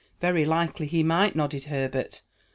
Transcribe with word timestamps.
"Very 0.19 0.45
likely 0.45 0.87
he 0.87 1.03
might," 1.03 1.35
nodded 1.35 1.65
Herbert. 1.65 2.23